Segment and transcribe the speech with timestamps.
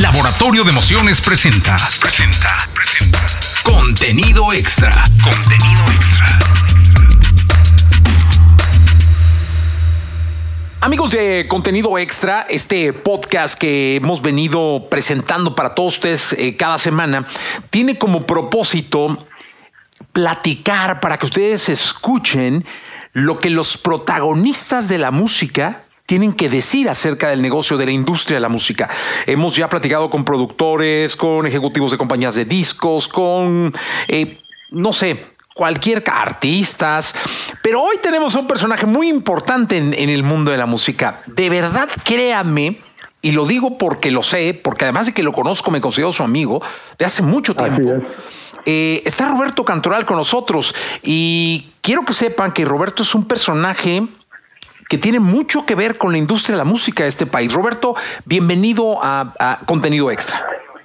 [0.00, 1.78] Laboratorio de Emociones presenta.
[2.00, 2.68] Presenta.
[2.74, 3.20] Presenta.
[3.62, 5.04] Contenido extra.
[5.22, 6.38] Contenido extra.
[10.80, 16.78] Amigos de Contenido Extra, este podcast que hemos venido presentando para todos ustedes eh, cada
[16.78, 17.24] semana,
[17.70, 19.24] tiene como propósito
[20.12, 22.64] platicar para que ustedes escuchen
[23.12, 27.92] lo que los protagonistas de la música tienen que decir acerca del negocio de la
[27.92, 28.88] industria de la música.
[29.26, 33.72] Hemos ya platicado con productores, con ejecutivos de compañías de discos, con,
[34.08, 34.38] eh,
[34.70, 37.14] no sé, cualquier artistas,
[37.62, 41.20] pero hoy tenemos a un personaje muy importante en, el mundo de la música.
[41.26, 42.78] De verdad, créanme,
[43.22, 46.22] y lo digo porque lo sé, porque además de que lo conozco, me considero su
[46.22, 46.60] amigo
[46.98, 48.04] de hace mucho tiempo.
[48.66, 54.02] Eh, está Roberto Cantoral con nosotros y quiero que sepan que Roberto es un personaje
[54.94, 57.52] que tiene mucho que ver con la industria de la música de este país.
[57.52, 60.38] Roberto, bienvenido a, Contenido Extra.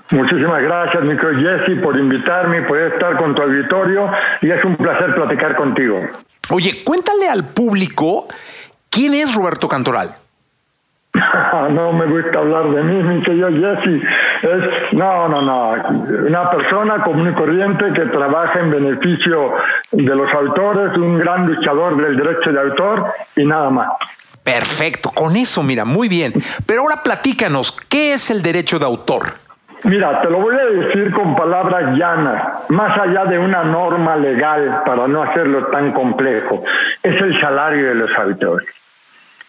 [0.09, 4.09] Muchísimas gracias, micro Jesse, por invitarme, por estar con tu auditorio
[4.41, 6.01] y es un placer platicar contigo.
[6.49, 8.25] Oye, cuéntale al público
[8.89, 10.09] quién es Roberto Cantoral.
[11.71, 14.01] no me gusta hablar de mí, mi querido Jesse.
[14.43, 15.71] Es, no, no, no.
[16.27, 19.53] Una persona común y corriente que trabaja en beneficio
[19.91, 23.87] de los autores, un gran luchador del derecho de autor y nada más.
[24.43, 26.33] Perfecto, con eso, mira, muy bien.
[26.65, 29.33] Pero ahora platícanos, ¿qué es el derecho de autor?
[29.83, 34.81] Mira, te lo voy a decir con palabras llanas, más allá de una norma legal
[34.85, 36.63] para no hacerlo tan complejo,
[37.01, 38.67] es el salario de los autores.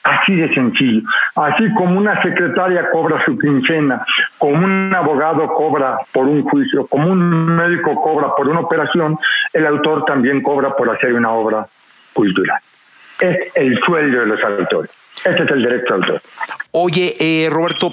[0.02, 1.02] Así de sencillo.
[1.36, 4.04] Así como una secretaria cobra su quincena,
[4.38, 9.18] como un abogado cobra por un juicio, como un médico cobra por una operación,
[9.52, 11.66] el autor también cobra por hacer una obra
[12.14, 12.58] cultural.
[13.20, 14.90] Es el sueldo de los autores.
[15.24, 16.22] Ese es el derecho de autor.
[16.72, 17.90] Oye, eh, Roberto,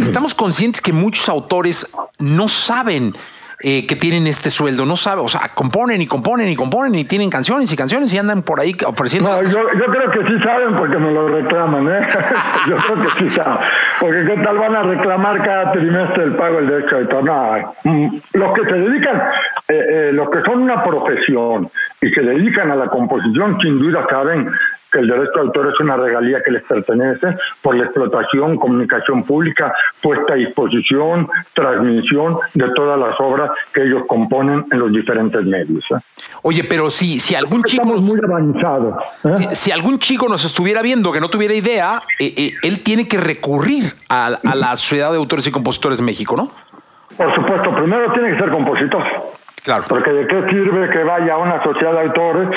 [0.00, 3.12] estamos conscientes que muchos autores no saben
[3.60, 7.04] eh, que tienen este sueldo, no sabe, o sea, componen y componen y componen y
[7.04, 9.30] tienen canciones y canciones y andan por ahí ofreciendo.
[9.30, 12.08] No, yo, creo que sí saben porque me lo reclaman, ¿eh?
[12.68, 13.58] yo creo que sí saben,
[14.00, 17.24] porque qué tal van a reclamar cada trimestre el pago del derecho de autor.
[17.24, 19.16] No, mm, los que se dedican,
[19.68, 21.70] eh, eh, los que son una profesión
[22.04, 24.50] y se dedican a la composición, sin duda saben
[24.92, 29.24] que el derecho de autor es una regalía que les pertenece por la explotación, comunicación
[29.24, 35.44] pública, puesta a disposición, transmisión de todas las obras que ellos componen en los diferentes
[35.44, 35.84] medios.
[35.90, 35.96] ¿eh?
[36.42, 37.82] Oye, pero si, si algún chico...
[37.84, 39.02] Estamos muy avanzados.
[39.24, 39.54] ¿eh?
[39.54, 43.84] Si, algún chico nos estuviera viendo que no tuviera idea, eh, él tiene que recurrir
[44.10, 46.50] a, a la Sociedad de Autores y Compositores de México, ¿no?
[47.16, 49.02] Por supuesto, primero tiene que ser compositor.
[49.64, 49.84] Claro.
[49.88, 52.48] Porque de qué sirve que vaya a una sociedad de autores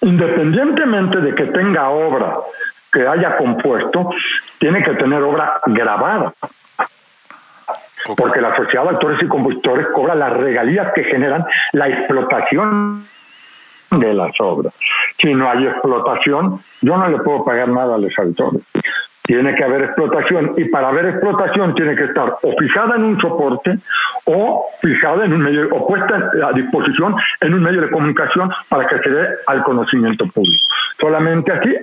[0.00, 2.38] independientemente de que tenga obra
[2.92, 4.10] que haya compuesto,
[4.58, 6.32] tiene que tener obra grabada.
[8.16, 13.06] Porque la sociedad de autores y compositores cobra las regalías que generan la explotación
[13.90, 14.72] de las obras.
[15.20, 18.62] Si no hay explotación, yo no le puedo pagar nada a los autores.
[19.30, 23.20] Tiene que haber explotación y para haber explotación tiene que estar o fijada en un
[23.20, 23.78] soporte
[24.24, 28.88] o fijada en un medio o puesta a disposición en un medio de comunicación para
[28.88, 30.66] que se dé al conocimiento público.
[30.98, 31.76] Solamente así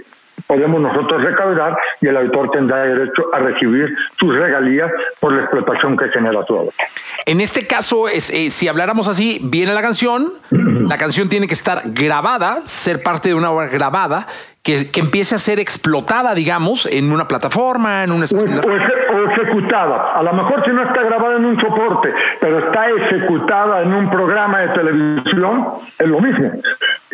[0.45, 4.91] podemos nosotros recaudar y el autor tendrá derecho a recibir sus regalías
[5.21, 6.73] por la explotación que genera su obra.
[7.25, 11.53] En este caso, es, eh, si habláramos así, viene la canción, la canción tiene que
[11.53, 14.27] estar grabada, ser parte de una obra grabada,
[14.67, 18.25] que, que empiece a ser explotada, digamos, en una plataforma, en una...
[18.25, 20.13] O, o, ejecutada.
[20.15, 24.09] A lo mejor si no está grabada en un soporte, pero está ejecutada en un
[24.09, 25.67] programa de televisión,
[25.99, 26.51] es lo mismo.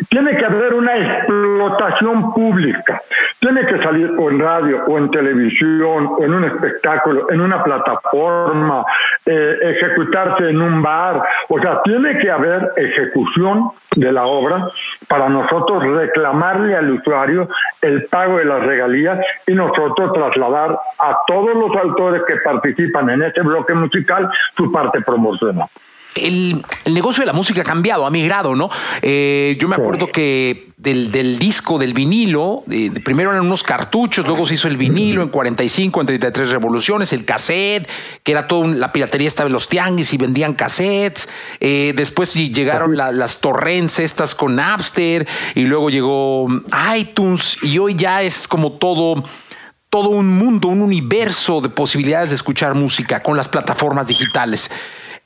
[0.08, 3.00] Tiene que haber una explotación pública.
[3.38, 7.62] Tiene que salir o en radio, o en televisión, o en un espectáculo, en una
[7.62, 8.84] plataforma,
[9.26, 11.22] eh, ejecutarse en un bar.
[11.48, 14.68] O sea, tiene que haber ejecución de la obra
[15.08, 17.48] para nosotros reclamarle al usuario
[17.82, 23.22] el pago de las regalías y nosotros trasladar a todos los autores que participan en
[23.22, 25.68] ese bloque musical su parte promocional
[26.14, 28.70] el, negocio de la música ha cambiado, ha migrado, ¿no?
[29.02, 32.62] Eh, yo me acuerdo que del, disco, del vinilo,
[33.04, 37.24] primero eran unos cartuchos, luego se hizo el vinilo en 45, en 33 revoluciones, el
[37.24, 37.88] cassette,
[38.22, 41.28] que era todo, la piratería estaba en los tianguis y vendían cassettes,
[41.60, 46.46] eh, después llegaron las torrents estas con Napster, y luego llegó
[46.96, 49.24] iTunes, y hoy ya es como todo
[49.94, 54.68] todo un mundo, un universo de posibilidades de escuchar música con las plataformas digitales.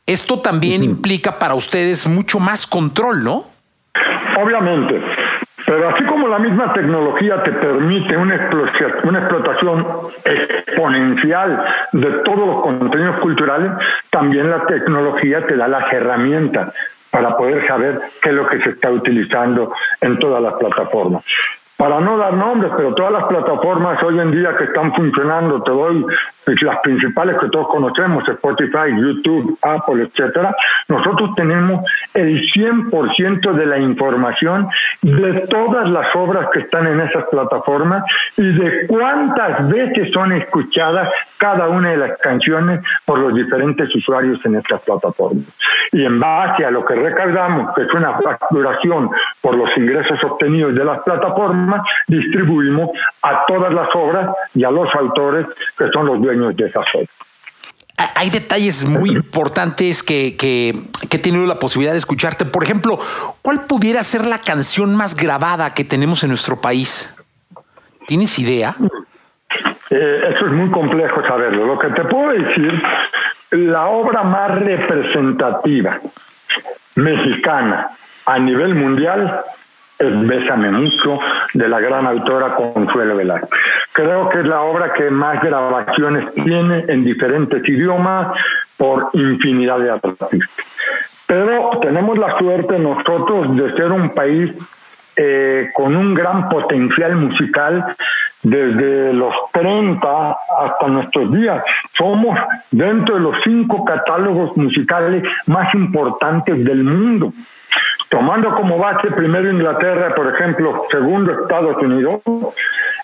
[0.05, 3.45] Esto también implica para ustedes mucho más control, ¿no?
[4.39, 5.01] Obviamente.
[5.65, 9.87] Pero así como la misma tecnología te permite una explotación
[10.27, 13.73] exponencial de todos los contenidos culturales,
[14.11, 16.75] también la tecnología te da las herramientas
[17.11, 19.73] para poder saber qué es lo que se está utilizando
[20.03, 21.25] en todas las plataformas
[21.79, 25.71] para no dar nombres, pero todas las plataformas hoy en día que están funcionando, te
[25.71, 26.05] doy
[26.63, 30.57] las principales que todos conocemos, Spotify, YouTube, Apple, etcétera,
[30.89, 31.85] nosotros tenemos
[32.15, 34.69] el 100% de la información
[35.03, 38.03] de todas las obras que están en esas plataformas
[38.37, 44.45] y de cuántas veces son escuchadas cada una de las canciones por los diferentes usuarios
[44.45, 45.45] en estas plataformas.
[45.93, 49.11] Y en base a lo que recaudamos, que es una facturación
[49.41, 51.68] por los ingresos obtenidos de las plataformas,
[52.07, 52.91] distribuimos
[53.23, 57.11] a todas las obras y a los autores que son los dueños de esas obras.
[58.15, 60.73] Hay detalles muy importantes que, que,
[61.11, 62.45] que, he tenido la posibilidad de escucharte.
[62.45, 63.01] Por ejemplo,
[63.43, 67.17] ¿cuál pudiera ser la canción más grabada que tenemos en nuestro país?
[68.07, 68.77] ¿Tienes idea?
[69.91, 71.67] Eh, eso es muy complejo saberlo.
[71.67, 72.83] Lo que te puedo decir,
[73.51, 76.01] la obra más representativa
[76.95, 77.91] mexicana
[78.27, 79.43] a nivel mundial
[79.99, 81.19] es Bésame mucho
[81.55, 83.51] de la gran autora Consuelo Velázquez.
[83.93, 88.29] Creo que es la obra que más grabaciones tiene en diferentes idiomas
[88.77, 90.31] por infinidad de artistas.
[91.27, 94.51] Pero tenemos la suerte nosotros de ser un país
[95.17, 97.85] eh, con un gran potencial musical
[98.43, 101.63] desde los 30 hasta nuestros días.
[101.97, 102.39] Somos
[102.71, 107.33] dentro de los cinco catálogos musicales más importantes del mundo.
[108.09, 112.23] Tomando como base primero Inglaterra, por ejemplo, segundo Estados Unidos,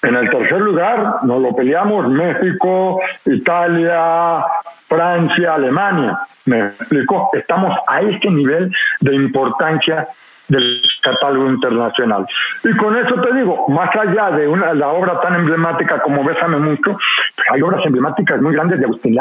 [0.03, 4.45] en el tercer lugar nos lo peleamos México, Italia,
[4.89, 6.19] Francia, Alemania.
[6.47, 10.09] Me explico, estamos a este nivel de importancia
[10.49, 12.27] del catálogo internacional.
[12.65, 16.59] Y con eso te digo, más allá de una, la obra tan emblemática como Bésame
[16.59, 16.97] Mucho,
[17.37, 19.19] pues hay obras emblemáticas muy grandes de Agustín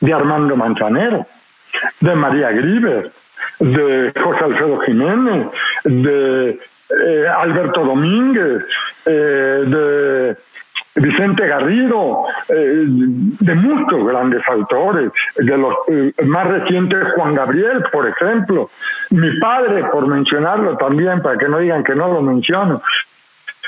[0.00, 1.26] de Armando Manzanero,
[2.00, 3.10] de María Griver,
[3.60, 5.46] de José Alfredo Jiménez,
[5.84, 8.64] de eh, Alberto Domínguez,
[9.04, 10.36] eh, de
[10.96, 15.74] Vicente Garrido, eh, de muchos grandes autores, de los
[16.24, 18.70] más recientes Juan Gabriel, por ejemplo,
[19.10, 22.80] mi padre, por mencionarlo también, para que no digan que no lo menciono.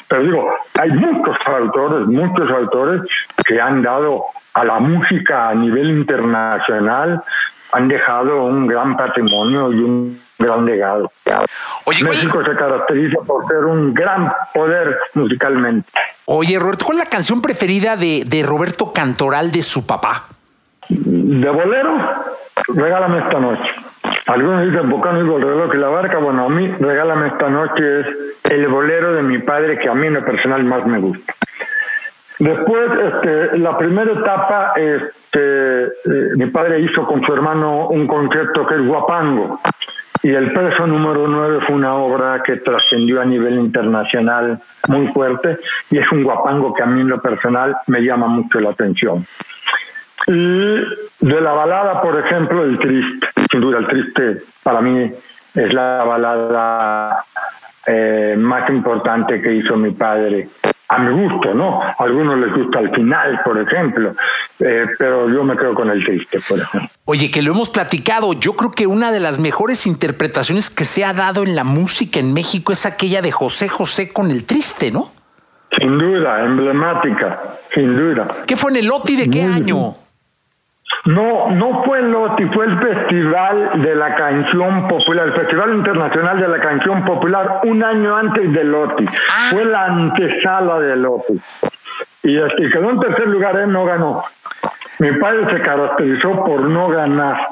[0.09, 3.03] Pero digo, hay muchos autores, muchos autores
[3.47, 4.25] que han dado
[4.55, 7.23] a la música a nivel internacional
[7.73, 11.13] han dejado un gran patrimonio y un gran legado.
[11.87, 15.89] México se caracteriza por ser un gran poder musicalmente.
[16.27, 20.25] Oye, Roberto, ¿cuál es la canción preferida de, de Roberto Cantoral de su papá?
[20.89, 21.97] De bolero,
[22.69, 23.71] regálame esta noche.
[24.27, 26.19] Algunos dicen, ¿por qué no digo el reloj y la barca?
[26.19, 28.07] Bueno, a mí, regálame esta noche es
[28.51, 31.35] el bolero de mi padre que a mí en lo personal más me gusta.
[32.41, 35.91] Después, este, la primera etapa, este, eh,
[36.37, 39.61] mi padre hizo con su hermano un concierto que es Guapango.
[40.23, 44.59] Y el preso número 9 fue una obra que trascendió a nivel internacional
[44.89, 45.59] muy fuerte
[45.91, 49.27] y es un guapango que a mí en lo personal me llama mucho la atención.
[50.27, 55.11] Y de la balada, por ejemplo, el triste, sin duda el triste para mí
[55.55, 57.25] es la balada
[57.87, 60.49] eh, más importante que hizo mi padre
[60.91, 61.81] a mi gusto, ¿no?
[61.81, 64.13] A algunos les gusta el final, por ejemplo,
[64.59, 66.91] eh, pero yo me quedo con el triste, por ejemplo.
[67.05, 71.05] Oye, que lo hemos platicado, yo creo que una de las mejores interpretaciones que se
[71.05, 74.91] ha dado en la música en México es aquella de José José con el triste,
[74.91, 75.11] ¿no?
[75.79, 77.41] Sin duda, emblemática,
[77.73, 78.45] sin duda.
[78.45, 79.95] ¿Qué fue en el OTI de qué año?
[81.07, 86.41] No, no fue el OTI, fue el Festival de la Canción Popular, el Festival Internacional
[86.41, 89.07] de la Canción Popular, un año antes del OTI.
[89.07, 89.49] Ah.
[89.51, 91.41] Fue la antesala del OTI.
[92.23, 94.25] Y este, quedó en tercer lugar, él no ganó.
[94.99, 97.49] Mi padre se caracterizó por no ganar.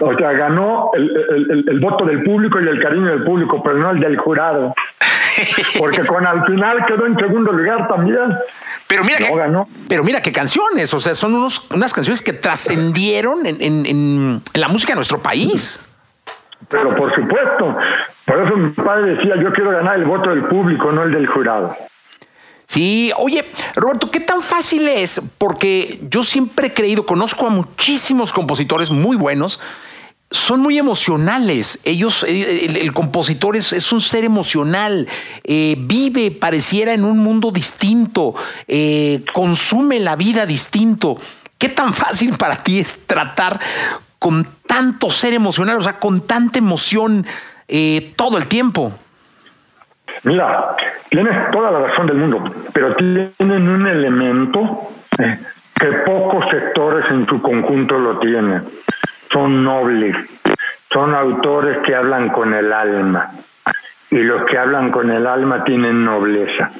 [0.00, 3.90] O sea, ganó el, el voto del público y el cariño del público, pero no
[3.90, 4.74] el del jurado.
[5.78, 8.36] Porque con al final quedó en segundo lugar también.
[8.86, 9.32] Pero mira, que,
[9.88, 14.68] pero mira qué canciones, o sea, son unos, unas canciones que trascendieron en, en, la
[14.68, 15.84] música de nuestro país.
[16.68, 17.76] Pero por supuesto,
[18.24, 21.26] por eso mi padre decía, yo quiero ganar el voto del público, no el del
[21.26, 21.76] jurado.
[22.66, 23.44] Sí, oye,
[23.76, 25.22] Roberto, ¿qué tan fácil es?
[25.38, 29.60] Porque yo siempre he creído, conozco a muchísimos compositores muy buenos
[30.30, 31.80] son muy emocionales.
[31.84, 35.06] Ellos, eh, el, compositor es, un ser emocional,
[35.44, 38.34] eh, vive, pareciera en un mundo distinto,
[38.66, 41.16] eh, consume la vida distinto.
[41.58, 43.58] ¿Qué tan fácil para ti es tratar
[44.18, 47.26] con tanto ser emocional, o sea, con tanta emoción
[48.16, 48.92] todo el tiempo?
[50.24, 50.76] Mira,
[51.10, 52.42] tienes toda la razón del mundo,
[52.72, 55.38] pero tienen un elemento eh,
[55.78, 58.64] que pocos sectores en su conjunto lo tienen.
[59.32, 60.16] Son nobles,
[60.90, 63.30] son autores que hablan con el alma.
[64.10, 66.70] Y los que hablan con el alma tienen nobleza.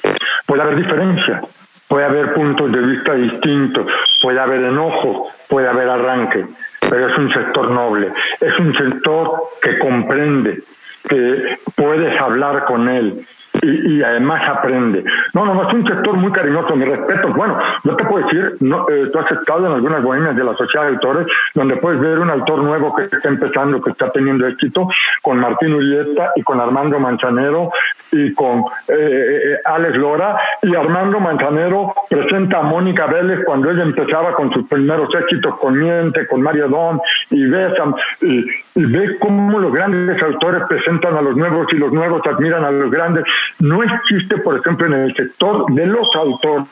[0.47, 1.43] Puede haber diferencia,
[1.89, 3.87] puede haber puntos de vista distintos,
[4.23, 6.47] puede haber enojo, puede haber arranque,
[6.89, 10.63] pero es un sector noble, es un sector que comprende,
[11.09, 13.27] que puedes hablar con él,
[13.63, 15.05] y, además aprende.
[15.35, 17.33] No, no, no, es un sector muy cariñoso, mi respeto.
[17.35, 20.55] Bueno, yo te puedo decir, no, eh, tú has estado en algunas bohemias de la
[20.55, 24.47] Sociedad de Autores, donde puedes ver un autor nuevo que está empezando, que está teniendo
[24.47, 24.89] éxito,
[25.23, 27.71] con Martín Urieta y con Armando Manzanero
[28.13, 30.37] y con eh, eh, Alex Lora.
[30.63, 35.79] Y Armando Manzanero presenta a Mónica Vélez cuando ella empezaba con sus primeros éxitos con
[35.79, 37.01] Miente, con Mario Don
[37.31, 37.95] y Besam.
[38.21, 42.65] Y, y ve cómo los grandes autores presentan a los nuevos y los nuevos admiran
[42.65, 43.25] a los grandes
[43.61, 46.67] no existe, por ejemplo, en el sector de los autores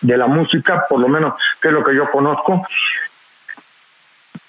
[0.00, 2.66] de la música, por lo menos que es lo que yo conozco,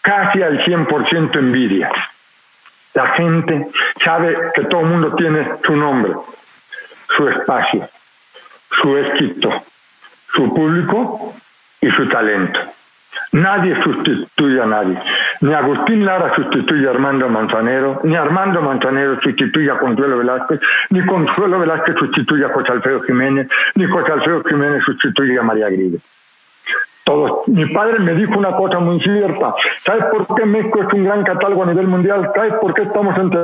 [0.02, 1.92] casi al 100% envidia.
[2.94, 3.68] La gente
[4.04, 6.14] sabe que todo el mundo tiene su nombre,
[7.16, 7.88] su espacio,
[8.82, 9.50] su éxito,
[10.34, 11.34] su público
[11.80, 12.60] y su talento.
[13.34, 14.98] Nadie sustituye a nadie.
[15.42, 21.06] Ni Agustín Lara sustituye a Armando Manzanero, ni Armando Manzanero sustituye a Consuelo Velázquez, ni
[21.06, 26.00] Consuelo Velázquez sustituye a José Alfredo Jiménez, ni José Alfredo Jiménez sustituye a María Gride.
[27.04, 27.48] Todos.
[27.48, 29.56] Mi padre me dijo una cosa muy cierta.
[29.80, 32.30] ¿Sabes por qué México es un gran catálogo a nivel mundial?
[32.36, 33.40] ¿Sabes por qué estamos entre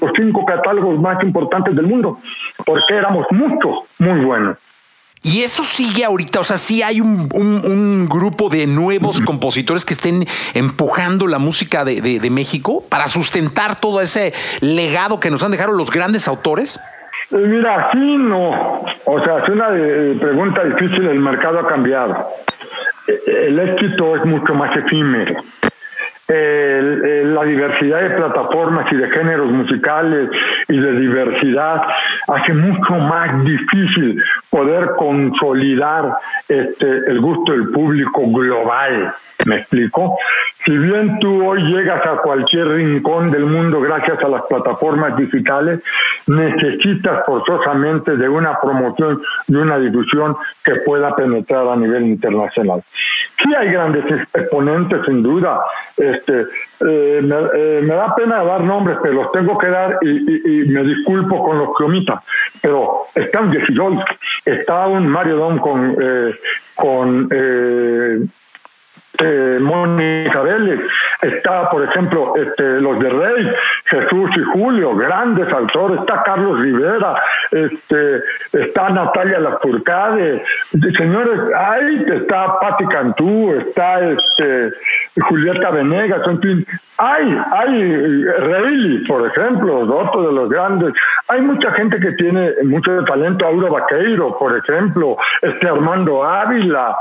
[0.00, 2.18] los cinco catálogos más importantes del mundo?
[2.64, 4.56] Porque éramos muchos muy buenos.
[5.22, 10.24] Y eso sigue ahorita, o sea, sí hay un, grupo de nuevos compositores que estén
[10.54, 15.90] empujando la música de, México para sustentar todo ese legado que nos han dejado los
[15.90, 16.78] grandes autores.
[17.30, 18.84] Eh, mira, sí, no.
[19.06, 22.28] O sea, es una eh, pregunta difícil, el mercado ha cambiado.
[23.08, 25.42] Eh, el éxito es mucho más efímero
[26.28, 30.28] la diversidad de plataformas y de géneros musicales
[30.68, 31.82] y de diversidad
[32.28, 36.12] hace mucho más difícil poder consolidar
[36.46, 39.14] este, el gusto del público global.
[39.46, 40.18] ¿Me explico?
[40.64, 45.80] Si bien tú hoy llegas a cualquier rincón del mundo gracias a las plataformas digitales,
[46.26, 52.82] necesitas forzosamente de una promoción y una difusión que pueda penetrar a nivel internacional.
[53.42, 54.04] Sí hay grandes
[54.34, 55.60] exponentes, sin duda.
[56.18, 60.82] Este, eh, eh, me, da pena dar nombres, pero los tengo que dar y, me
[60.84, 61.84] disculpo con los que
[62.62, 64.04] Pero está un
[64.44, 66.34] está un Mario Dom con, eh,
[66.74, 67.28] con
[69.20, 70.80] eh, Mónica Vélez,
[71.22, 73.52] está, por ejemplo, este, los de Rey,
[73.86, 77.14] Jesús y Julio, grandes autores, está Carlos Rivera,
[77.50, 78.22] este,
[78.52, 80.42] está Natalia Lafourcade,
[80.96, 84.72] señores, ahí está Patti Cantú, está este,
[85.28, 86.66] Julieta Venegas, en fin,
[86.98, 90.92] hay, hay Reilly, por ejemplo, otro de los grandes.
[91.28, 96.96] Hay mucha gente que tiene mucho talento, Auro Vaqueiro, por ejemplo, este Armando Ávila.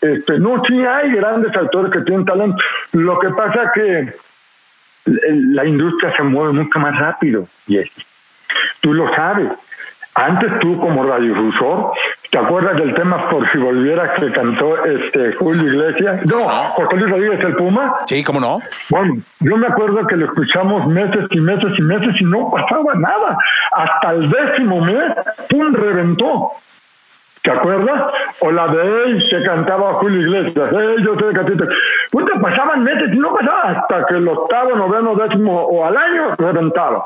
[0.00, 2.56] Este, no, sí hay grandes autores que tienen talento.
[2.92, 4.14] Lo que pasa que
[5.04, 7.80] la industria se mueve mucho más rápido, y
[8.80, 9.50] tú lo sabes.
[10.14, 11.92] Antes tú como radiodifusor,
[12.32, 16.24] ¿te acuerdas del tema Por si volvieras que cantó este Julio Iglesias?
[16.24, 17.94] No, José Luis Rodríguez el Puma.
[18.06, 18.60] Sí, ¿cómo no?
[18.88, 22.94] Bueno, yo me acuerdo que lo escuchamos meses y meses y meses y no pasaba
[22.94, 23.36] nada.
[23.72, 25.12] Hasta el décimo mes,
[25.50, 25.74] ¡pum!
[25.74, 26.52] reventó.
[27.42, 28.14] ¿Te acuerdas?
[28.40, 30.70] O la de él que cantaba Julio Iglesias.
[30.72, 31.64] Hey, yo ti te...
[32.12, 35.96] Pues te pasaban meses y no pasaba hasta que el octavo, noveno, décimo o al
[35.96, 37.04] año reventaba.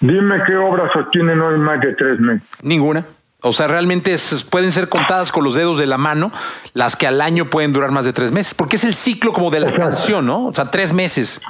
[0.00, 2.48] Dime qué obras sostienen hoy más de tres meses.
[2.62, 3.04] Ninguna.
[3.42, 4.14] O sea, realmente
[4.50, 6.30] pueden ser contadas con los dedos de la mano
[6.74, 9.50] las que al año pueden durar más de tres meses, porque es el ciclo como
[9.50, 10.46] de la canción, ¿no?
[10.46, 11.40] O sea, tres meses.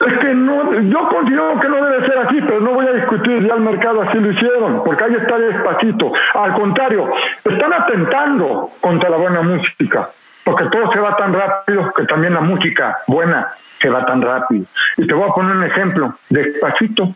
[0.00, 3.46] Es que no, yo considero que no debe ser así, pero no voy a discutir,
[3.46, 6.12] ya el mercado así lo hicieron, porque ahí está despacito.
[6.34, 7.08] Al contrario,
[7.44, 10.08] están atentando contra la buena música,
[10.42, 14.64] porque todo se va tan rápido que también la música buena se va tan rápido.
[14.96, 17.14] Y te voy a poner un ejemplo, despacito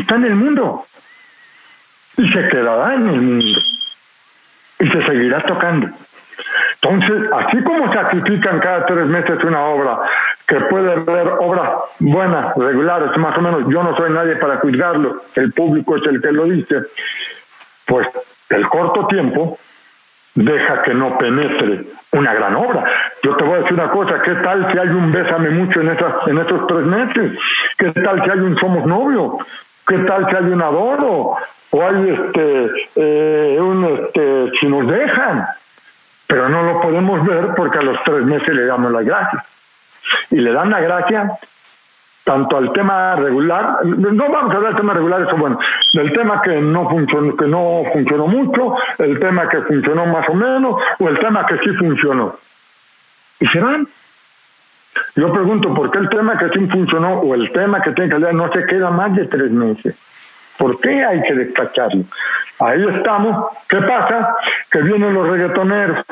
[0.00, 0.86] está en el mundo
[2.20, 3.60] y se quedará en el mundo
[4.78, 5.88] y se seguirá tocando.
[6.82, 10.00] Entonces, así como sacrifican cada tres meses una obra,
[10.46, 15.22] que puede haber obras buenas, regulares, más o menos, yo no soy nadie para juzgarlo,
[15.36, 16.76] el público es el que lo dice,
[17.86, 18.06] pues
[18.50, 19.58] el corto tiempo
[20.34, 22.84] deja que no penetre una gran obra.
[23.22, 25.90] Yo te voy a decir una cosa, ¿qué tal si hay un bésame mucho en,
[25.90, 27.38] esas, en estos tres meses?
[27.78, 29.38] ¿Qué tal si hay un somos novio?
[29.90, 31.34] ¿Qué tal si hay un abono?
[31.70, 35.46] O hay este, eh, un, este, si nos dejan.
[36.28, 39.44] Pero no lo podemos ver porque a los tres meses le damos la gracia.
[40.30, 41.32] Y le dan la gracia
[42.22, 45.58] tanto al tema regular, no vamos a hablar del tema regular, eso bueno,
[45.94, 50.34] del tema que no funcionó, que no funcionó mucho, el tema que funcionó más o
[50.34, 52.36] menos, o el tema que sí funcionó.
[53.40, 53.60] Y se.
[55.16, 58.18] Yo pregunto, ¿por qué el tema que sí funcionó o el tema que tiene que
[58.18, 59.96] leer no se queda más de tres meses?
[60.58, 62.04] ¿Por qué hay que despacharlo?
[62.60, 63.56] Ahí estamos.
[63.68, 64.36] ¿Qué pasa?
[64.70, 66.04] Que vienen los reggaetoneros.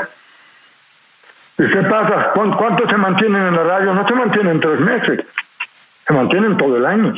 [1.59, 2.33] ¿Y qué pasa?
[2.35, 3.95] ¿Cuánto se mantienen en la radio?
[3.95, 5.27] No se mantienen tres meses
[6.09, 7.15] se mantienen todo el año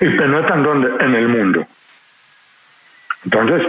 [0.00, 1.66] y penetran donde en el mundo.
[3.24, 3.66] Entonces,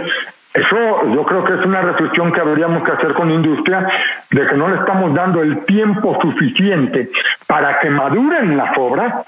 [0.54, 3.88] eso yo creo que es una reflexión que habríamos que hacer con industria
[4.30, 7.10] de que no le estamos dando el tiempo suficiente
[7.46, 9.26] para que maduren las obras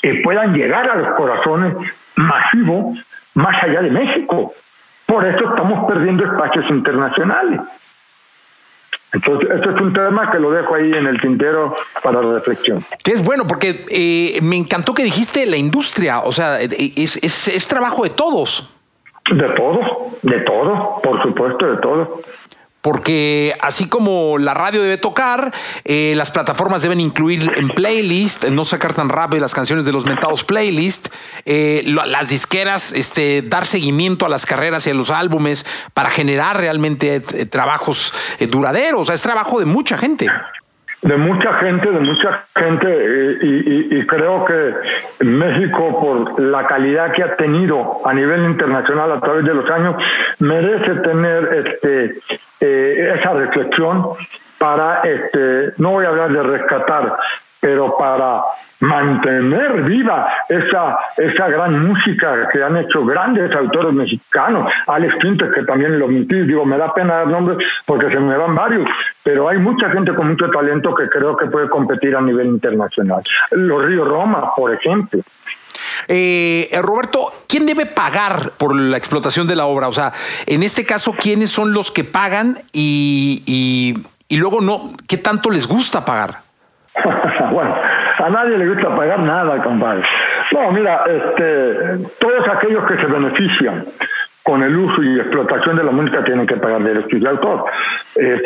[0.00, 1.74] y puedan llegar a los corazones
[2.14, 2.98] masivos
[3.34, 4.52] más allá de México.
[5.06, 7.60] Por eso estamos perdiendo espacios internacionales.
[9.12, 12.84] Entonces, esto es un tema que lo dejo ahí en el tintero para reflexión.
[13.02, 17.48] Que es bueno, porque eh, me encantó que dijiste la industria, o sea, es, es,
[17.48, 18.77] es trabajo de todos.
[19.30, 22.22] De todos, de todo, por supuesto, de todo
[22.80, 25.52] porque así como la radio debe tocar,
[25.84, 30.06] eh, las plataformas deben incluir en playlist, no sacar tan rápido las canciones de los
[30.06, 31.08] mentados playlist,
[31.44, 36.56] eh, las disqueras, este, dar seguimiento a las carreras y a los álbumes para generar
[36.56, 38.14] realmente eh, trabajos
[38.48, 39.10] duraderos.
[39.10, 40.28] es trabajo de mucha gente
[41.02, 47.36] de mucha gente, de mucha gente, y, creo que México, por la calidad que ha
[47.36, 49.96] tenido a nivel internacional a través de los años,
[50.40, 52.18] merece tener este
[52.60, 54.04] eh, esa reflexión
[54.58, 57.16] para, este, no voy a hablar de rescatar,
[57.60, 58.42] pero para
[58.80, 65.64] mantener viva esa, esa gran música que han hecho grandes autores mexicanos, Alex Quintes, que
[65.64, 68.88] también lo omití, digo, me da pena dar nombres porque se me van varios,
[69.22, 73.22] pero hay mucha gente con mucho talento que creo que puede competir a nivel internacional.
[73.50, 75.20] Los Ríos Roma, por ejemplo.
[76.06, 79.88] Eh, Roberto, ¿quién debe pagar por la explotación de la obra?
[79.88, 80.12] O sea,
[80.46, 83.94] en este caso, ¿quiénes son los que pagan y, y,
[84.28, 86.47] y luego no, qué tanto les gusta pagar?
[87.52, 87.74] bueno,
[88.18, 90.02] a nadie le gusta pagar nada, compadre.
[90.52, 93.84] No, mira, este, todos aquellos que se benefician
[94.42, 97.64] con el uso y explotación de la música tienen que pagar derechos de autor.
[98.16, 98.42] Eh,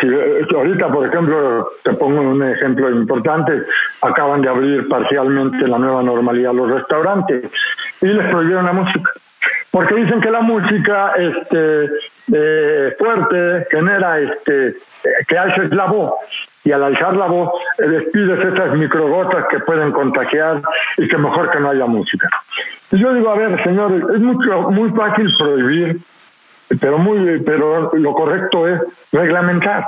[0.53, 3.63] ahorita, por ejemplo, te pongo un ejemplo importante,
[4.01, 7.53] acaban de abrir parcialmente la nueva normalidad los restaurantes
[8.01, 9.13] y les prohibieron la música.
[9.73, 11.85] Porque dicen que la música este,
[12.31, 14.77] eh, fuerte genera este,
[15.27, 16.13] que hace la voz
[16.63, 20.61] y al alzar la voz eh, despides esas microgotas que pueden contagiar
[20.99, 22.29] y que mejor que no haya música.
[22.91, 25.97] Y yo digo, a ver, señor, es mucho, muy fácil prohibir,
[26.79, 28.79] pero, muy, pero lo correcto es
[29.11, 29.87] reglamentar.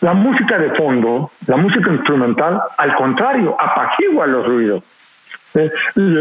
[0.00, 4.84] La música de fondo, la música instrumental, al contrario, apacigua los ruidos.
[5.54, 6.18] Eh, y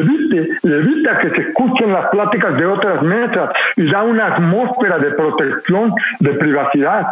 [0.71, 5.93] evita que se escuchen las pláticas de otras mesas y da una atmósfera de protección,
[6.19, 7.07] de privacidad.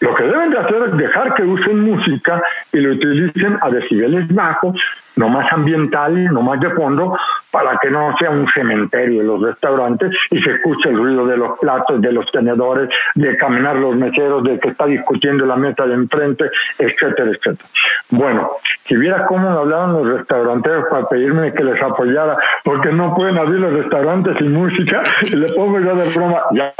[0.00, 4.26] Lo que deben de hacer es dejar que usen música y lo utilicen a decibeles
[4.34, 4.76] bajos,
[5.16, 7.16] no más ambiental, no más de fondo,
[7.50, 11.38] para que no sea un cementerio en los restaurantes y se escuche el ruido de
[11.38, 15.86] los platos, de los tenedores, de caminar los meseros, de que está discutiendo la mesa
[15.86, 17.68] de enfrente, etcétera, etcétera.
[18.10, 18.50] Bueno,
[18.84, 23.60] si viera cómo me los restaurantes para pedirme que les apoyara, porque no pueden abrir
[23.60, 26.72] los restaurantes sin música, le pongo yo de broma, ya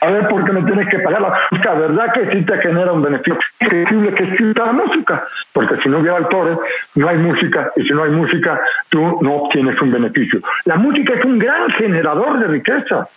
[0.00, 2.92] a ver por qué me tienes que pagar la música, ¿verdad que sí te genera
[2.92, 3.38] un beneficio?
[3.58, 6.58] Es increíble que exista la música, porque si no hubiera autores,
[6.94, 10.40] no hay música, y si no hay música, tú no obtienes un beneficio.
[10.64, 13.08] La música es un gran generador de riqueza.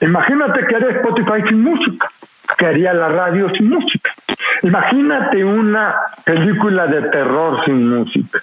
[0.00, 2.10] Imagínate que haría Spotify sin música,
[2.58, 4.10] que haría la radio sin música.
[4.62, 8.40] Imagínate una película de terror sin música.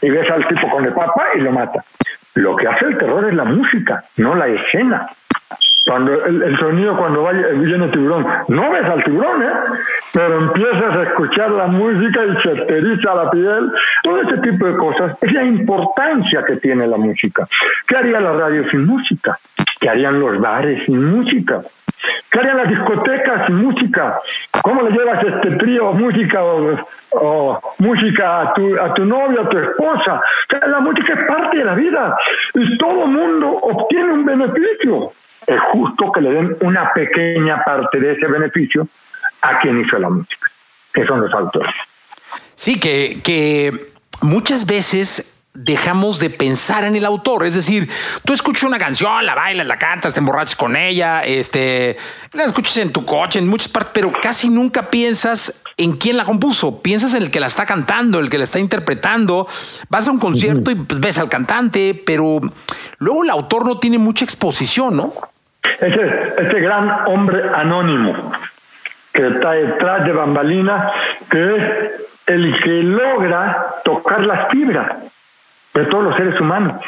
[0.00, 1.84] Y ves al tipo con el papa y lo mata.
[2.38, 5.08] Lo que hace el terror es la música, no la escena
[5.88, 9.52] cuando el, sonido cuando vaya, viene tiburón, no ves al tiburón, ¿eh?
[10.12, 13.72] pero empiezas a escuchar la música y se te la piel,
[14.02, 17.48] todo ese tipo de cosas, es la importancia que tiene la música.
[17.86, 19.38] ¿Qué haría la radio sin música?
[19.80, 21.62] ¿Qué harían los bares sin música?
[22.30, 24.20] ¿Qué harían las discotecas sin música?
[24.62, 29.58] ¿Cómo le llevas este trío música o, música a tu, a tu novia, a tu
[29.58, 30.20] esposa?
[30.66, 32.16] la música es parte de la vida
[32.54, 35.12] y todo mundo obtiene un beneficio
[35.48, 38.86] es justo que le den una pequeña parte de ese beneficio
[39.40, 40.50] a quien hizo la música,
[40.92, 41.74] que son los autores.
[42.54, 43.72] Sí, que, que
[44.20, 47.44] muchas veces dejamos de pensar en el autor.
[47.44, 47.88] Es decir,
[48.24, 51.96] tú escuchas una canción, la bailas, la cantas, te emborrachas con ella, este,
[52.32, 56.24] la escuchas en tu coche, en muchas partes, pero casi nunca piensas en quién la
[56.24, 56.80] compuso.
[56.80, 59.48] Piensas en el que la está cantando, el que la está interpretando.
[59.88, 62.40] Vas a un concierto y pues, ves al cantante, pero
[62.98, 65.12] luego el autor no tiene mucha exposición, ¿no?
[65.80, 68.32] Ese, ese gran hombre anónimo
[69.12, 70.92] que está detrás de Bambalina,
[71.28, 71.62] que es
[72.26, 74.92] el que logra tocar las fibras
[75.74, 76.82] de todos los seres humanos.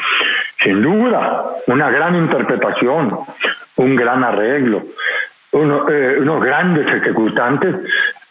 [0.63, 3.17] Sin duda, una gran interpretación,
[3.77, 4.83] un gran arreglo,
[5.53, 7.75] eh, unos grandes ejecutantes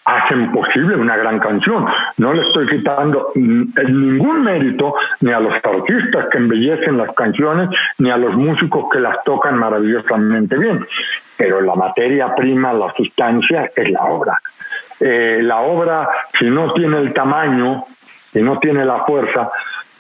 [0.05, 1.87] hacen posible una gran canción.
[2.19, 8.11] No le estoy quitando ningún mérito ni a los artistas que embellecen las canciones, ni
[8.11, 10.87] a los músicos que las tocan maravillosamente bien.
[11.37, 14.41] Pero la materia prima, la sustancia, es la obra.
[14.99, 16.09] Eh, la obra,
[16.39, 17.85] si no tiene el tamaño,
[18.33, 19.51] si no tiene la fuerza,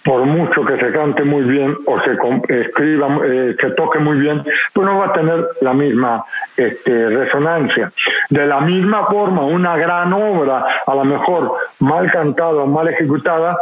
[0.02, 2.12] por mucho que se cante muy bien o se
[2.60, 6.24] escriba, eh, que toque muy bien, pues no va a tener la misma
[6.56, 7.92] este, resonancia.
[8.30, 13.56] De la misma forma, una gran obra, a lo mejor mal cantada o mal ejecutada,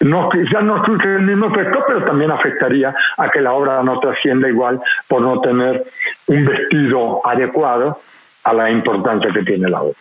[0.00, 3.98] no, quizás no surge el mismo efecto, pero también afectaría a que la obra no
[3.98, 5.84] trascienda igual por no tener
[6.26, 8.00] un vestido adecuado
[8.44, 9.94] a la importancia que tiene la obra.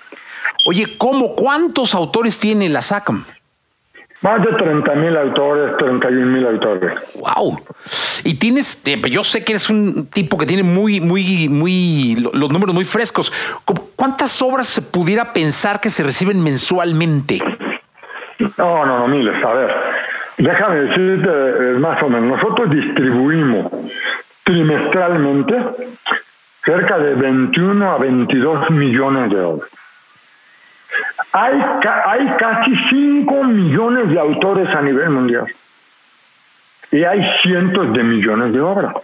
[0.66, 3.24] Oye, ¿cómo cuántos autores tiene la SACM?
[4.21, 6.91] Más de 30 mil autores, 31 mil autores.
[7.15, 7.60] ¡Wow!
[8.23, 12.51] Y tienes, eh, yo sé que eres un tipo que tiene muy, muy, muy, los
[12.51, 13.32] números muy frescos.
[13.95, 17.39] ¿Cuántas obras se pudiera pensar que se reciben mensualmente?
[18.58, 19.43] No, no, no, miles.
[19.43, 19.71] A ver,
[20.38, 22.38] déjame decirte eh, más o menos.
[22.38, 23.71] Nosotros distribuimos
[24.43, 25.56] trimestralmente
[26.63, 29.69] cerca de 21 a 22 millones de obras.
[31.34, 31.62] Hay,
[32.06, 35.46] hay casi 5 millones de autores a nivel mundial
[36.92, 38.96] y hay cientos de millones de obras.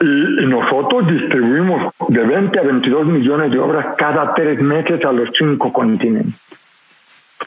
[0.00, 5.28] Y, nosotros distribuimos de 20 a 22 millones de obras cada tres meses a los
[5.38, 6.34] cinco continentes.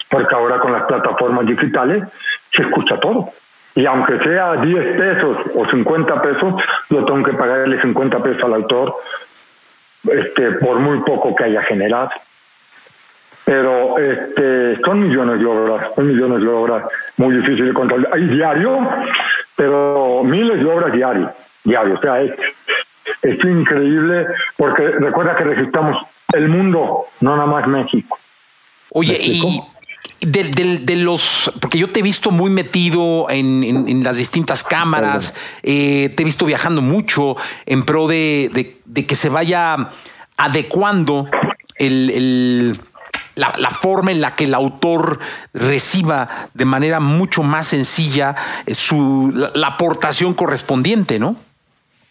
[0.09, 2.03] Porque ahora con las plataformas digitales
[2.53, 3.29] se escucha todo.
[3.75, 6.53] Y aunque sea 10 pesos o 50 pesos,
[6.89, 8.95] yo tengo que pagarle 50 pesos al autor
[10.09, 12.09] este, por muy poco que haya generado
[13.45, 16.83] pero este, son millones de obras, son millones de obras
[17.17, 18.11] muy difíciles de controlar.
[18.13, 18.79] Hay diario,
[19.55, 21.29] pero miles de obras diarios,
[21.63, 21.93] diario.
[21.93, 22.31] O sea, es,
[23.21, 24.25] es increíble
[24.57, 25.95] porque recuerda que registramos
[26.33, 28.17] el mundo, no nada más México.
[28.89, 29.61] Oye, y
[30.21, 35.35] de, de, los, porque yo te he visto muy metido en, en, las distintas cámaras,
[35.61, 37.35] eh, te he visto viajando mucho
[37.67, 39.89] en pro de, de que se vaya
[40.37, 41.27] adecuando
[41.77, 42.79] el, el
[43.35, 45.19] la, forma en la que el autor
[45.53, 51.35] reciba de manera mucho más sencilla eh, su, la, aportación correspondiente, ¿no?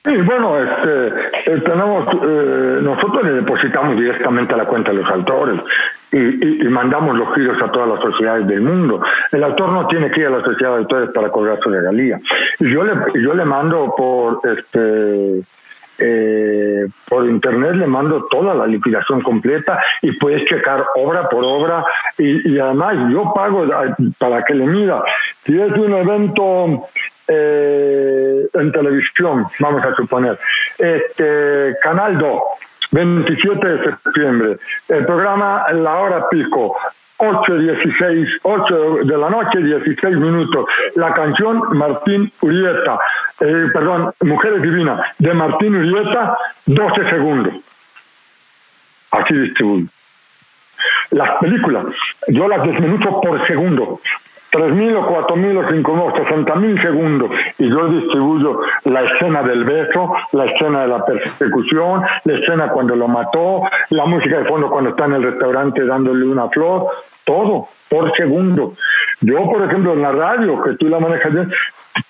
[0.04, 1.06] Sí, bueno, este,
[1.46, 5.60] eh, tenemos, eh, nosotros le depositamos directamente a la cuenta de los autores
[6.12, 9.00] y, mandamos los giros a todas las sociedades del mundo.
[9.32, 12.20] El autor no tiene que ir a la sociedad de autores para cobrar su regalía.
[12.60, 15.42] Yo le, yo le mando por este
[15.98, 21.84] eh, por internet le mando toda la liquidación completa y puedes checar obra por obra
[22.18, 23.66] y, además yo pago
[24.18, 25.02] para que le mida.
[25.44, 26.88] Si es un evento
[27.28, 30.38] eh, en televisión, vamos a suponer,
[30.78, 32.42] este Canal 2,
[32.94, 34.56] 27 de septiembre,
[34.88, 36.76] el programa La Hora Pico,
[37.18, 40.66] 8.16, 8 de la noche, 16 minutos.
[40.94, 42.98] La canción Martín Urieta,
[43.40, 47.54] eh, perdón, Mujeres Divinas, de Martín Urieta, 12 segundos.
[49.10, 49.86] Así distribuyo.
[51.10, 51.86] Las películas,
[52.28, 54.00] yo las desmenuzo por segundo.
[54.54, 60.14] 3.000 o 4.000 o 5.000 o 60.000 segundos y yo distribuyo la escena del beso,
[60.32, 64.90] la escena de la persecución, la escena cuando lo mató, la música de fondo cuando
[64.90, 66.86] está en el restaurante dándole una flor,
[67.24, 68.74] todo por segundo.
[69.22, 71.50] Yo, por ejemplo, en la radio, que tú la manejas bien,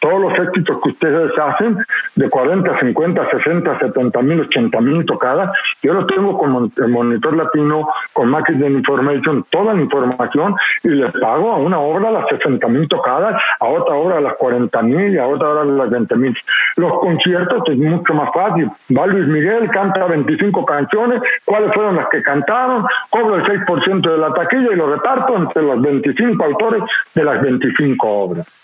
[0.00, 1.78] todos los éxitos que ustedes hacen,
[2.16, 5.50] de 40, 50, 60, 70 mil, 80 mil tocadas,
[5.82, 11.10] yo lo tengo con el monitor latino, con Marketing Information, toda la información y le
[11.10, 15.18] pago a una obra las 60 mil tocadas, a otra obra las 40 mil y
[15.18, 16.36] a otra hora las 20 mil.
[16.76, 18.70] Los conciertos es mucho más fácil.
[18.96, 24.18] Va Luis Miguel, canta 25 canciones, cuáles fueron las que cantaron, cobro el 6% de
[24.18, 26.82] la taquilla y lo reparto entre los 25 autores
[27.14, 28.63] de las 25 obras.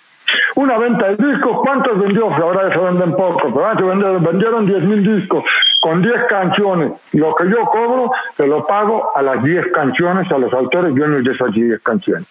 [0.57, 2.33] Una venta de discos, ¿cuántos vendió?
[2.33, 5.45] Ahora se venden poco, pero antes vendieron, vendieron 10 mil discos
[5.81, 6.93] con 10 canciones.
[7.13, 11.25] Lo que yo cobro, se lo pago a las 10 canciones, a los autores dueños
[11.25, 12.27] de esas 10 canciones.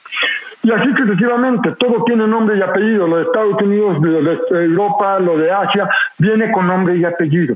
[0.62, 3.07] Y así sucesivamente, todo tiene nombre y apellido.
[3.07, 7.55] Lo de Estados Unidos, lo de Europa, lo de Asia, viene con nombre y apellido.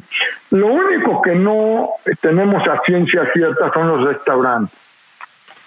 [0.51, 1.89] Lo único que no
[2.21, 4.77] tenemos a ciencia cierta son los restaurantes,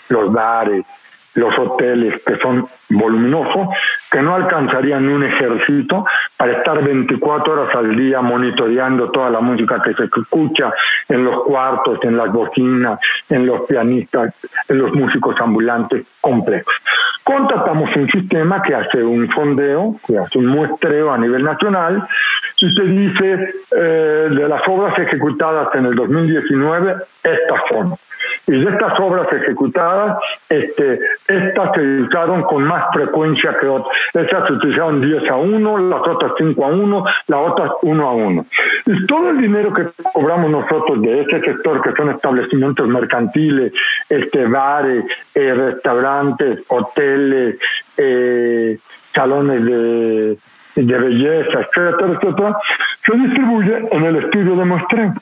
[0.08, 0.84] los bares,
[1.36, 3.68] los hoteles que son voluminosos,
[4.10, 6.04] que no alcanzarían un ejército
[6.36, 10.72] para estar 24 horas al día monitoreando toda la música que se escucha
[11.08, 14.34] en los cuartos, en las bocinas, en los pianistas,
[14.68, 16.74] en los músicos ambulantes complejos.
[17.24, 22.06] Contratamos un sistema que hace un fondeo, que hace un muestreo a nivel nacional
[22.60, 26.94] y se dice eh, de las obras ejecutadas en el 2019,
[27.24, 27.96] estas son
[28.46, 30.18] y de estas obras ejecutadas,
[30.48, 33.92] este, estas se usaron con más frecuencia que otras.
[34.14, 38.12] Estas se utilizaron 10 a 1, las otras 5 a 1, las otras 1 a
[38.12, 38.46] 1.
[38.86, 43.72] Y todo el dinero que cobramos nosotros de ese sector, que son establecimientos mercantiles,
[44.08, 47.56] este, bares, eh, restaurantes, hoteles,
[47.96, 48.78] eh,
[49.14, 50.38] salones de,
[50.76, 52.56] belleza, etcétera, etcétera,
[53.04, 55.14] se distribuye en el estudio de muestreo.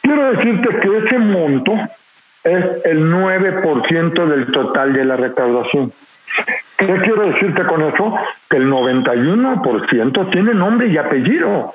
[0.00, 1.72] Quiero decirte que ese monto
[2.44, 5.92] es el 9% del total de la recaudación.
[6.76, 8.14] ¿Qué quiero decirte con eso?
[8.48, 11.74] Que el 91% tiene nombre y apellido.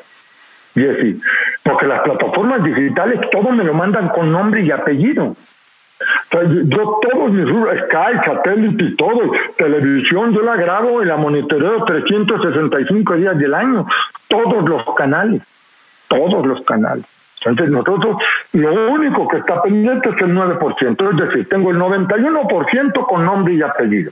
[0.74, 1.22] Jessy,
[1.62, 5.36] porque las plataformas digitales todo me lo mandan con nombre y apellido.
[6.32, 13.16] yo todos mis Skype, satélite y todo, televisión, yo la grabo y la monitoreo 365
[13.16, 13.86] días del año,
[14.28, 15.44] todos los canales,
[16.08, 17.06] todos los canales.
[17.46, 18.18] Entonces nosotros
[18.54, 23.56] lo único que está pendiente es el 9%, es decir, tengo el 91% con nombre
[23.56, 24.12] y apellido.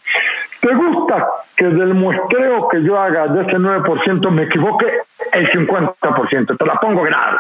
[0.60, 4.88] ¿Te gusta que del muestreo que yo haga de ese 9% me equivoque
[5.34, 6.58] el 50%?
[6.58, 7.38] Te la pongo grave.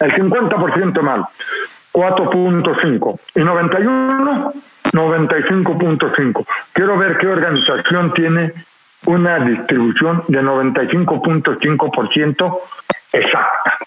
[0.00, 1.24] El 50% mal.
[1.92, 3.20] 4.5.
[3.34, 4.52] Y 91,
[4.92, 6.46] 95.5.
[6.72, 8.52] Quiero ver qué organización tiene
[9.06, 12.58] una distribución de 95.5%
[13.12, 13.78] exacta.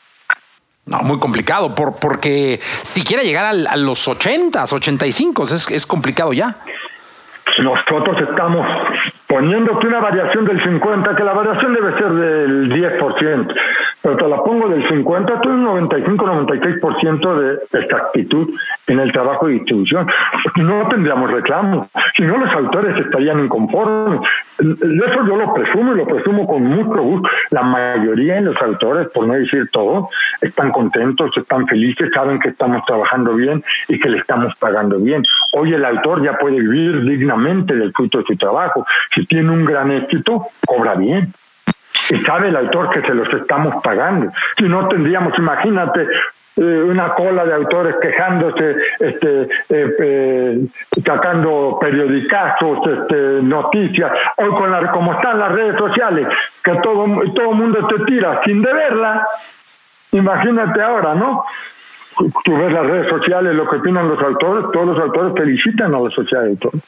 [0.85, 6.33] No, muy complicado, por, porque si quiere llegar a los 80, 85, es, es complicado
[6.33, 6.55] ya.
[7.59, 8.65] Nosotros estamos
[9.27, 13.55] poniéndote una variación del 50, que la variación debe ser del 10%
[14.01, 18.49] pero te la pongo del 50 a un 95-96% de exactitud
[18.87, 20.07] en el trabajo de distribución.
[20.57, 24.21] No tendríamos reclamo, si no los autores estarían inconformes.
[24.59, 27.29] Eso yo lo presumo y lo presumo con mucho gusto.
[27.51, 30.09] La mayoría de los autores, por no decir todo,
[30.41, 35.23] están contentos, están felices, saben que estamos trabajando bien y que le estamos pagando bien.
[35.53, 38.85] Hoy el autor ya puede vivir dignamente del fruto de su trabajo.
[39.13, 41.33] Si tiene un gran éxito, cobra bien
[42.11, 44.31] y sabe el autor que se los estamos pagando.
[44.57, 46.07] Si no tendríamos, imagínate,
[46.57, 50.59] eh, una cola de autores quejándose, este, eh, eh,
[51.05, 54.11] sacando periodicazos, este, noticias.
[54.35, 56.27] Hoy con la, como están las redes sociales,
[56.61, 59.25] que todo todo mundo te tira sin deberla.
[60.11, 61.45] Imagínate ahora, ¿no?
[62.43, 65.99] Tú ves las redes sociales, lo que opinan los autores, todos los autores felicitan a
[66.01, 66.81] la sociedad de autores.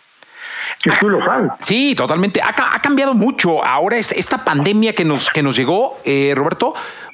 [1.59, 2.41] Sí, totalmente.
[2.41, 3.63] Ha, cambiado mucho.
[3.63, 6.73] Ahora es esta pandemia que nos, que nos llegó, eh, Roberto,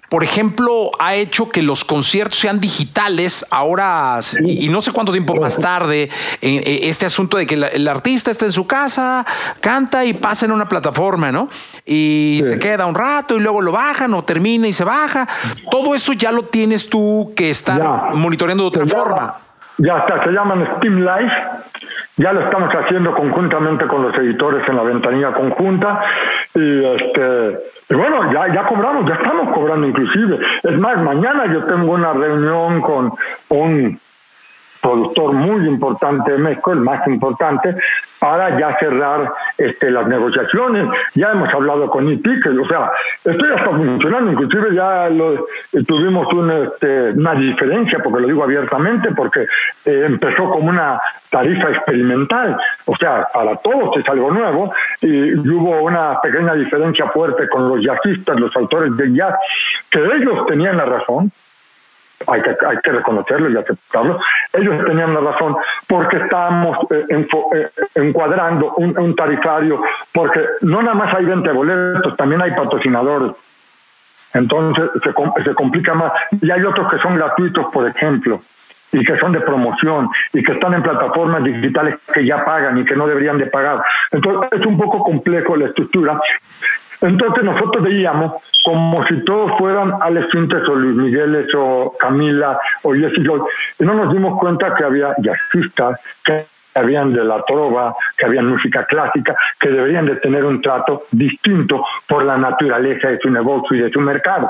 [0.10, 5.36] por ejemplo, ha hecho que los conciertos sean digitales ahora, y, no sé cuánto tiempo
[5.36, 6.10] más tarde,
[6.42, 9.24] este asunto de que el artista está en su casa,
[9.62, 11.48] canta y pasa en una plataforma, ¿no?
[11.86, 15.28] Y se queda un rato y luego lo bajan o termina y se baja.
[15.70, 19.49] Todo eso ya lo tienes tú que estar monitoreando de otra forma.
[19.80, 21.34] Ya está, se llaman Steam Live
[22.20, 26.02] ya lo estamos haciendo conjuntamente con los editores en la ventanilla conjunta
[26.54, 27.58] y este
[27.96, 30.38] bueno, ya, ya cobramos, ya estamos cobrando inclusive.
[30.64, 33.14] Es más, mañana yo tengo una reunión con
[33.50, 34.00] un
[34.82, 37.76] productor muy importante de México, el más importante,
[38.20, 40.88] para ya cerrar este, las negociaciones.
[41.16, 42.92] Ya hemos hablado con IPIC, o sea,
[43.24, 45.48] esto ya está funcionando, inclusive ya lo,
[45.88, 46.28] tuvimos
[46.74, 49.48] este, una diferencia, porque lo digo abiertamente, porque
[49.86, 55.82] eh, empezó como una tarifa experimental, o sea, para todos es algo nuevo, y, hubo
[55.84, 59.36] una pequeña diferencia fuerte con los jazzistas, los autores de jazz,
[59.90, 61.32] que ellos tenían la razón,
[62.28, 64.20] hay que, hay que reconocerlo y aceptarlo,
[64.54, 65.56] ellos tenían la razón
[65.88, 72.42] porque estábamos eh, eh, encuadrando un, tarifario, porque no nada más hay 20 boletos, también
[72.42, 73.32] hay patrocinadores.
[74.34, 76.14] Entonces se, se complica más.
[76.40, 78.42] Y hay otros que son gratuitos, por ejemplo,
[78.92, 82.86] y que son de promoción y que están en plataformas digitales que ya pagan y
[82.86, 83.84] que no deberían de pagar.
[84.12, 86.20] Entonces es un poco complejo la estructura
[87.02, 92.94] entonces nosotros veíamos como si todos fueran Alex Sintes o Luis Migueles o Camila o
[92.94, 93.42] Jessy Lloyd,
[93.80, 98.48] y no nos dimos cuenta que había jazzistas, que habían de la trova, que habían
[98.48, 103.78] música clásica, que deberían de tener un trato distinto por la naturaleza de su negocio
[103.78, 104.50] y de su mercado.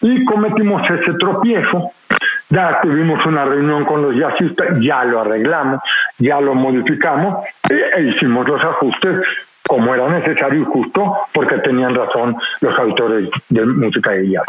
[0.00, 1.92] Y cometimos ese tropiezo,
[2.50, 5.80] ya tuvimos una reunión con los jazzistas, ya lo arreglamos,
[6.18, 9.20] ya lo modificamos e, hicimos los ajustes
[9.66, 14.44] como era necesario y justo, porque tenían razón los autores de música de jazz.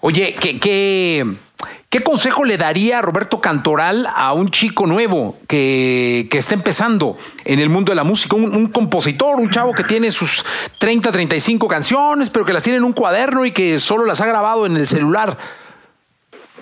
[0.00, 1.24] Oye, ¿qué, qué,
[1.88, 7.58] qué consejo le daría Roberto Cantoral a un chico nuevo que, que está empezando en
[7.60, 8.34] el mundo de la música?
[8.34, 10.44] Un, compositor, un chavo que tiene sus
[10.78, 14.26] 30, 35 canciones, pero que las tiene en un cuaderno y que solo las ha
[14.26, 15.36] grabado en el celular.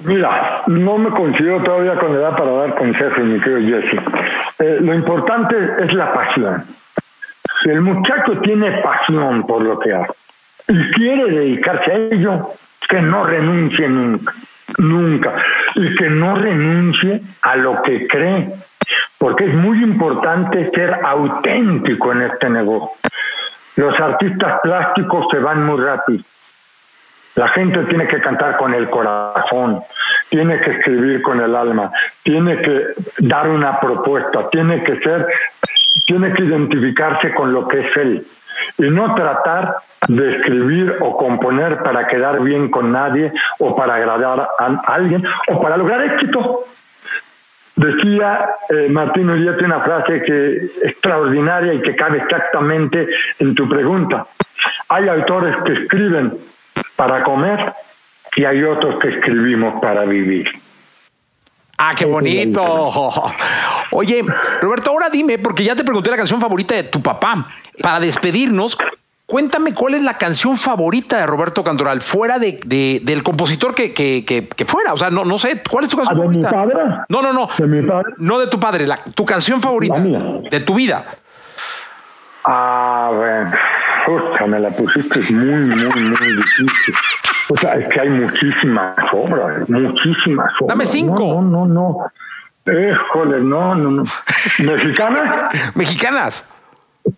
[0.04, 4.00] Mira, no me considero todavía con edad para dar consejos, mi querido Jesse.
[4.60, 6.64] Eh, lo importante es la pasión.
[7.62, 10.12] Si el muchacho tiene pasión por lo que hace
[10.68, 12.50] y quiere dedicarse a ello,
[12.88, 14.34] que no renuncie nunca,
[14.78, 15.34] nunca,
[15.74, 18.50] y que no renuncie a lo que cree,
[19.18, 22.90] porque es muy importante ser auténtico en este negocio.
[23.76, 26.24] Los artistas plásticos se van muy rápido.
[27.38, 29.80] La gente tiene que cantar con el corazón,
[30.28, 31.92] tiene que escribir con el alma,
[32.24, 32.86] tiene que
[33.18, 35.24] dar una propuesta, tiene que ser,
[36.04, 38.26] tiene que identificarse con lo que es él
[38.78, 39.76] y no tratar
[40.08, 45.62] de escribir o componer para quedar bien con nadie o para agradar a alguien o
[45.62, 46.64] para lograr éxito.
[47.76, 53.06] Decía eh, Martín Uriete una frase que extraordinaria y que cabe exactamente
[53.38, 54.26] en tu pregunta.
[54.88, 56.32] Hay autores que escriben
[56.98, 57.74] para comer
[58.34, 60.48] y hay otros que escribimos para vivir.
[61.78, 62.90] Ah, qué bonito.
[63.92, 64.24] Oye,
[64.60, 67.46] Roberto, ahora dime, porque ya te pregunté la canción favorita de tu papá.
[67.80, 68.76] Para despedirnos,
[69.26, 72.58] cuéntame cuál es la canción favorita de Roberto Cantoral, fuera de,
[73.04, 74.92] del compositor que, que, que, fuera.
[74.92, 76.50] O sea, no, no sé, ¿cuál es tu canción favorita?
[76.50, 77.04] ¿De mi padre?
[77.08, 77.48] No, no, no.
[77.56, 78.12] ¿De mi padre?
[78.16, 81.04] No de tu padre, la, tu canción favorita de tu vida.
[82.44, 83.52] Ah, bueno,
[84.46, 86.94] me la pusiste muy, muy, muy difícil.
[87.50, 90.68] O sea, es que hay muchísimas obras, muchísimas obras.
[90.68, 91.40] Dame cinco.
[91.42, 92.12] No, no, no.
[92.66, 94.02] Híjole, no, no, no.
[94.58, 95.76] ¿Mexicanas?
[95.76, 96.54] Mexicanas.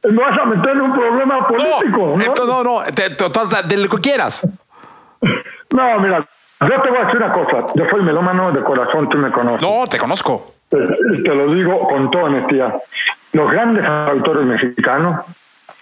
[0.08, 2.16] No vas a meter en un problema político.
[2.16, 2.82] No, no, no,
[3.68, 4.46] de lo que quieras.
[5.72, 7.66] No, mira, yo te voy a decir una cosa.
[7.74, 9.62] Yo soy melómano de corazón, tú me conoces.
[9.62, 10.46] No, te conozco.
[10.68, 12.74] Te, te lo digo con toda honestidad.
[13.32, 15.24] Los grandes autores mexicanos,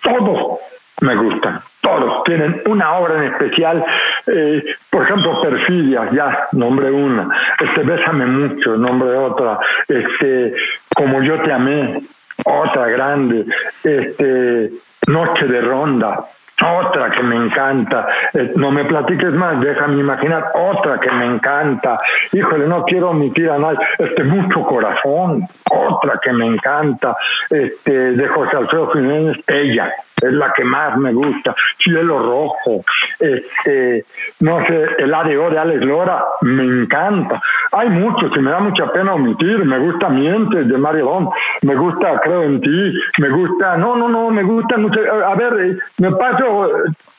[0.02, 0.60] todos
[1.00, 1.60] me gustan.
[1.80, 3.84] Todos tienen una obra en especial.
[4.26, 7.28] Eh, por ejemplo, Perfidia, ya, nombre una.
[7.60, 9.58] Este, Bésame mucho, nombre otra.
[9.86, 10.54] Este,
[10.94, 12.00] Como yo te amé,
[12.44, 13.46] otra grande.
[13.82, 14.70] Este,
[15.06, 16.24] Noche de Ronda,
[16.60, 21.98] otra que me encanta, eh, no me platiques más, déjame imaginar, otra que me encanta,
[22.32, 27.16] híjole, no quiero omitir a nadie, este, mucho corazón, otra que me encanta,
[27.48, 32.84] este, de José Alfredo Jiménez, ella, es la que más me gusta, Cielo Rojo,
[33.20, 34.04] este,
[34.40, 37.40] no sé, el ADO de Alex Lora, me encanta,
[37.72, 41.28] hay muchos y me da mucha pena omitir, me gusta Mientes de Mario Don,
[41.62, 45.78] me gusta Creo en ti, me gusta, no, no, no, me gusta mucho, a ver,
[45.98, 46.70] me paso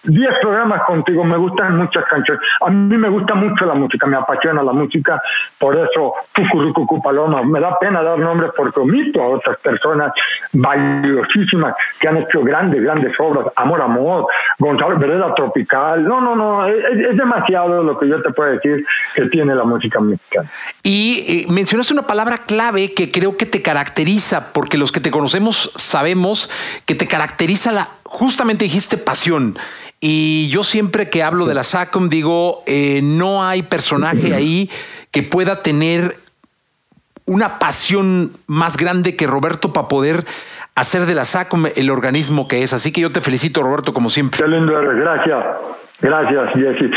[0.04, 2.42] 10 programas contigo, me gustan muchas canciones.
[2.62, 5.22] A mí me gusta mucho la música, me apasiona la música,
[5.58, 10.14] por eso Cucurucucu Paloma, me da pena dar nombres porque omito a otras personas
[10.54, 16.66] valiosísimas que han hecho grandes, grandes obras, Amor, Amor, Gonzalo Vereda Tropical, no, no, no,
[16.68, 20.50] es, demasiado lo que yo te puedo decir que tiene la música mexicana.
[20.84, 25.12] Y eh, mencionaste una palabra clave que creo que te caracteriza, porque los que te
[25.12, 26.50] conocemos sabemos
[26.86, 29.58] que te caracteriza la justamente dijiste pasión.
[30.02, 34.70] Y yo siempre que hablo de la SACOM digo, eh, no hay personaje ahí
[35.12, 36.16] que pueda tener
[37.26, 40.26] una pasión más grande que Roberto para poder
[40.76, 42.74] hacer de la SACOM el organismo que es.
[42.74, 44.40] Así que yo te felicito, Roberto, como siempre.
[44.40, 45.46] Qué lindo gracias.
[46.02, 46.90] Gracias, Jessy.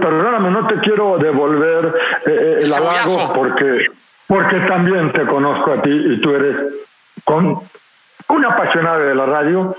[0.00, 1.94] perdóname, no te quiero devolver
[2.26, 3.86] eh, el, halago porque,
[4.28, 6.56] porque también te conozco a ti y tú eres
[7.24, 7.58] con
[8.28, 9.74] un apasionado de la radio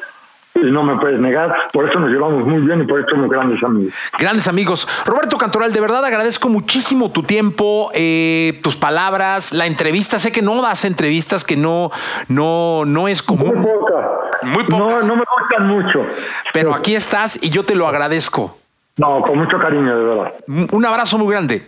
[0.55, 1.53] no me puedes negar.
[1.71, 3.93] Por eso nos llevamos muy bien y por eso somos grandes amigos.
[4.19, 4.87] Grandes amigos.
[5.05, 10.17] Roberto Cantoral, de verdad agradezco muchísimo tu tiempo, eh, tus palabras, la entrevista.
[10.17, 11.91] Sé que no das entrevistas, que no,
[12.27, 13.53] no, no es común.
[13.55, 14.05] Muy pocas.
[14.43, 15.05] Muy pocas.
[15.05, 16.05] No, me gustan mucho.
[16.53, 18.57] Pero aquí estás y yo te lo agradezco.
[18.97, 20.33] No, con mucho cariño, de verdad.
[20.47, 21.65] Un abrazo muy grande.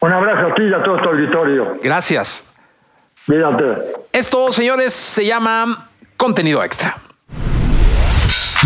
[0.00, 1.74] Un abrazo a ti y a todo tu auditorio.
[1.82, 2.52] Gracias.
[3.26, 3.92] Cuídate.
[4.12, 6.96] Esto, señores, se llama contenido extra.